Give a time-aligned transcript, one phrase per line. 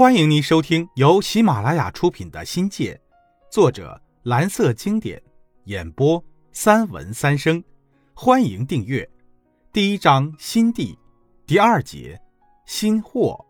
[0.00, 2.94] 欢迎您收听由喜马拉雅出品的《新界》，
[3.52, 5.22] 作者蓝色经典，
[5.64, 7.62] 演播三文三生。
[8.14, 9.06] 欢迎订阅。
[9.74, 10.98] 第一章新地，
[11.46, 12.18] 第二节
[12.64, 13.44] 新货。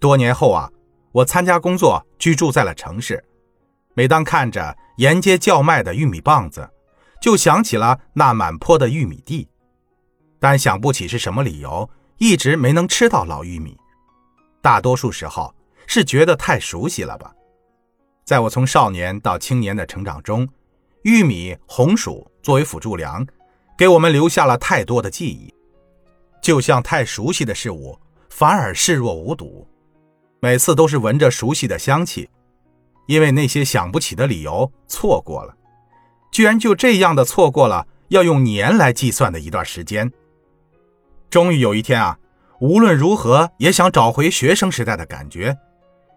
[0.00, 0.68] 多年后啊，
[1.12, 3.24] 我参加工作，居住在了城市。
[3.94, 6.68] 每当看着沿街叫卖的玉米棒子，
[7.22, 9.48] 就想起了那满坡的玉米地，
[10.40, 11.88] 但想不起是什么理由，
[12.18, 13.78] 一直没能吃到老玉米。
[14.62, 15.54] 大多数时候
[15.86, 17.32] 是觉得太熟悉了吧。
[18.24, 20.48] 在我从少年到青年的成长中，
[21.02, 23.26] 玉米、红薯作为辅助粮，
[23.76, 25.52] 给我们留下了太多的记忆。
[26.42, 29.66] 就像太熟悉的事物，反而视若无睹。
[30.40, 32.28] 每次都是闻着熟悉的香气，
[33.06, 35.54] 因为那些想不起的理由错过了，
[36.30, 40.10] 居然就这样的错过了要用年来计算的一段时间。
[41.28, 42.18] 终于有一天啊。
[42.60, 45.56] 无论如何也想找回学生时代的感觉，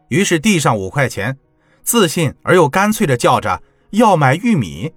[0.10, 1.38] 于是递上五块钱，
[1.84, 4.94] 自信而又干脆地叫着要买玉米。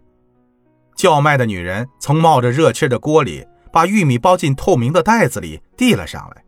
[0.97, 6.43] 叫卖的女人从冒着热气的锅里把玉米包进透明的袋子里递了上来，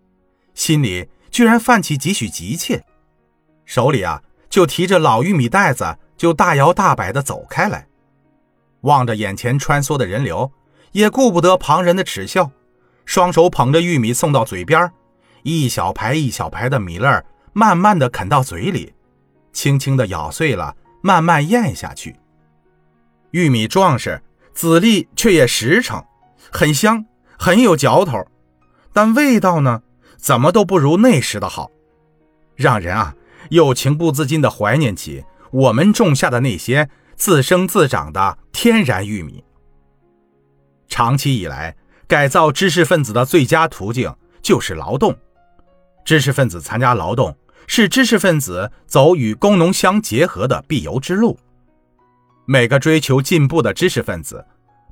[0.54, 2.82] 心里居然泛起几许急切，
[3.64, 7.86] 手里啊就提着老玉米袋子就大摇大摆地走开来，
[8.80, 10.50] 望着眼前穿梭的人流，
[10.90, 12.50] 也顾不得旁人的耻笑。
[13.08, 14.92] 双手捧着玉米送到嘴边，
[15.42, 18.92] 一小排一小排的米粒儿慢慢的啃到嘴里，
[19.50, 22.16] 轻轻的咬碎了，慢慢咽下去。
[23.30, 24.20] 玉米壮实，
[24.52, 26.04] 籽粒却也实诚，
[26.52, 27.06] 很香，
[27.38, 28.22] 很有嚼头，
[28.92, 29.80] 但味道呢，
[30.18, 31.70] 怎么都不如那时的好，
[32.56, 33.14] 让人啊
[33.48, 39.42] 又情不自禁的怀念起我们种下的那些自生自长的天然玉米。
[40.88, 41.74] 长期以来。
[42.08, 45.14] 改造知识分子的最佳途径就是劳动。
[46.06, 51.38] 知识分子参加劳动，是知识分子走与工农相结合的必由之路。
[52.46, 54.42] 每个追求进步的知识分子，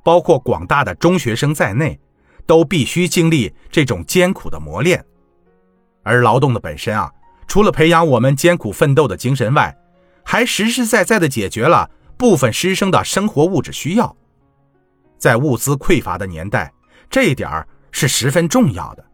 [0.03, 1.99] 包括广大的中学生在内，
[2.45, 5.03] 都必须经历这种艰苦的磨练。
[6.03, 7.11] 而劳动的本身啊，
[7.47, 9.75] 除了培养我们艰苦奋斗的精神外，
[10.23, 14.15] 还实实在在地解决了部分师生的生活物质需要。
[15.17, 16.71] 在物资匮乏的年代。
[17.09, 17.49] 这一点
[17.91, 19.05] 是十分重要的。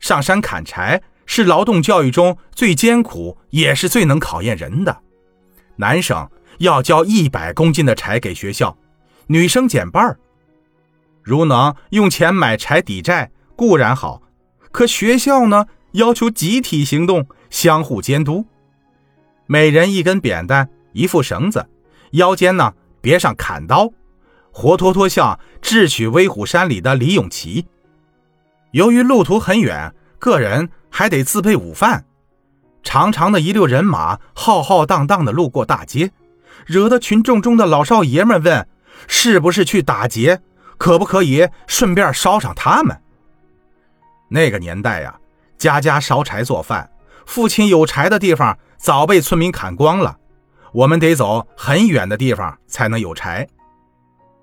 [0.00, 5.00] 上山砍柴是劳动教育中最艰苦，也是最能考验人的。
[5.76, 6.28] 男生
[6.58, 8.76] 要交一百公斤的柴给学校，
[9.28, 10.16] 女生减半。
[11.22, 14.20] 如能用钱买柴抵债固然好，
[14.70, 18.44] 可学校呢要求集体行动，相互监督。
[19.46, 21.66] 每人一根扁担，一副绳子，
[22.12, 23.90] 腰间呢别上砍刀。
[24.54, 27.66] 活脱脱像智取威虎山里的李永琪。
[28.70, 32.04] 由于路途很远，个人还得自备午饭，
[32.84, 36.12] 长长的一溜人马浩浩荡荡地路过大街，
[36.66, 38.68] 惹得群众中的老少爷们问
[39.08, 40.40] ：“是不是去打劫？
[40.78, 43.02] 可不可以顺便烧上他们？”
[44.30, 45.18] 那个年代呀，
[45.58, 46.88] 家家烧柴做饭，
[47.26, 50.16] 父亲有柴的地方早被村民砍光了，
[50.72, 53.48] 我们得走很远的地方才能有柴。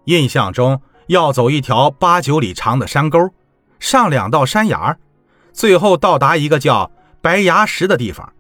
[0.06, 3.30] 印象中要走一条八九里长的山沟，
[3.80, 4.98] 上两道山崖，
[5.54, 6.92] 最后到达一个叫
[7.22, 8.34] 白崖石的地方。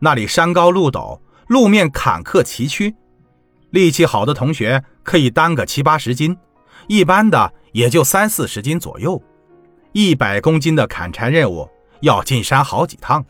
[0.00, 2.94] 那里山高路陡，路面坎坷崎岖，
[3.70, 6.36] 力气好的同学可以担个七八十斤，
[6.88, 9.22] 一般的也就三四十斤左右。
[9.92, 11.68] 一百公斤的砍柴任务
[12.00, 13.24] 要进山好几趟。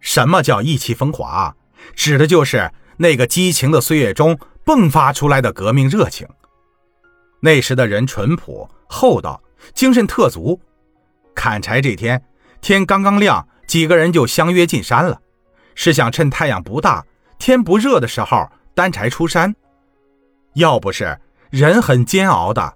[0.00, 1.54] 什么叫意气风华？
[1.94, 6.26] 指的就是那个激情的岁月中迸发出来的革命热情。
[7.46, 9.40] 那时的人淳朴厚道，
[9.72, 10.60] 精神特足。
[11.32, 12.20] 砍柴这天，
[12.60, 15.20] 天刚刚亮，几个人就相约进山了，
[15.76, 17.06] 是想趁太阳不大、
[17.38, 19.54] 天不热的时候担柴出山。
[20.54, 21.16] 要不是
[21.50, 22.74] 人很煎熬的，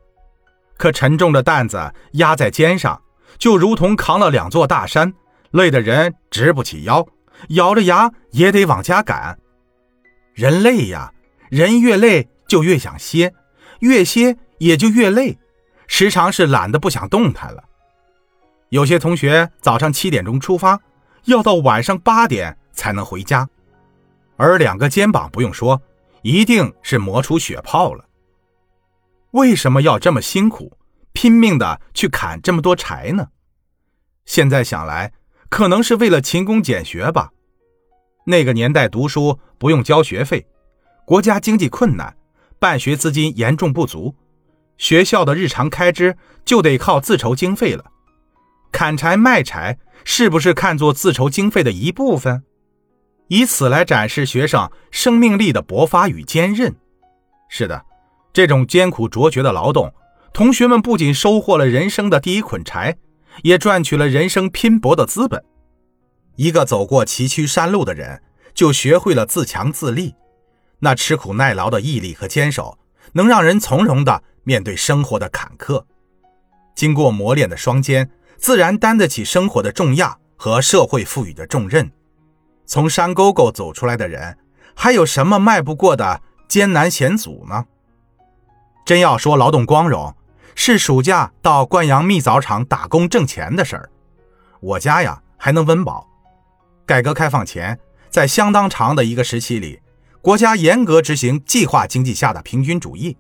[0.76, 3.02] 可沉重的担子压在肩上，
[3.38, 5.12] 就如同扛了两座大山，
[5.50, 7.04] 累得人直不起腰，
[7.48, 9.36] 咬着牙也得往家赶。
[10.32, 11.12] 人累呀，
[11.48, 13.34] 人越累就越想歇，
[13.80, 14.36] 越歇。
[14.60, 15.38] 也就越累，
[15.86, 17.64] 时常是懒得不想动弹了。
[18.68, 20.78] 有些同学早上七点钟出发，
[21.24, 23.48] 要到晚上八点才能回家，
[24.36, 25.80] 而两个肩膀不用说，
[26.22, 28.04] 一定是磨出血泡了。
[29.30, 30.76] 为什么要这么辛苦，
[31.12, 33.28] 拼命的去砍这么多柴呢？
[34.26, 35.14] 现在想来，
[35.48, 37.30] 可能是为了勤工俭学吧。
[38.26, 40.46] 那个年代读书不用交学费，
[41.06, 42.14] 国家经济困难，
[42.58, 44.14] 办学资金严重不足。
[44.80, 47.84] 学校的日常开支就得靠自筹经费了，
[48.72, 52.42] 砍柴卖柴是不是看作自筹经费的一部分？
[53.28, 56.74] 以此来展示学生生命力的勃发与坚韧。
[57.50, 57.84] 是的，
[58.32, 59.92] 这种艰苦卓绝的劳动，
[60.32, 62.96] 同学们不仅收获了人生的第一捆柴，
[63.42, 65.44] 也赚取了人生拼搏的资本。
[66.36, 68.22] 一个走过崎岖山路的人，
[68.54, 70.14] 就学会了自强自立。
[70.78, 72.78] 那吃苦耐劳的毅力和坚守，
[73.12, 75.84] 能让人从容的面对生活的坎坷。
[76.74, 81.90] 经过磨练的双肩，自然担得起生活的重压和社会赋予的重任。
[82.64, 84.38] 从山沟沟走出来的人，
[84.74, 87.66] 还有什么迈不过的艰难险阻呢？
[88.86, 90.14] 真要说劳动光荣，
[90.54, 93.90] 是暑假到灌阳蜜枣厂打工挣钱的事儿。
[94.60, 96.08] 我家呀还能温饱。
[96.86, 97.78] 改革开放前，
[98.08, 99.80] 在相当长的一个时期里，
[100.22, 103.16] 国家严格执行计划经济下的平均主义，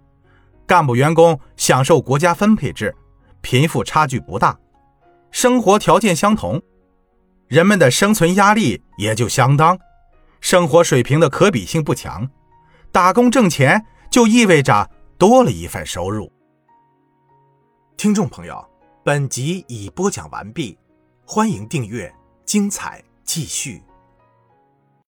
[0.70, 2.94] 干部员工享受国家分配制，
[3.40, 4.56] 贫富差距不大，
[5.32, 6.62] 生活条件相同。
[7.48, 9.76] 人们的生存压力也就相当，
[10.40, 12.30] 生活水平的可比性不强，
[12.92, 14.88] 打工挣钱就意味着
[15.18, 16.30] 多了一份收入。
[17.96, 18.64] 听众朋友，
[19.02, 20.78] 本集已播讲完毕，
[21.24, 22.14] 欢迎订阅，
[22.44, 23.82] 精彩继续。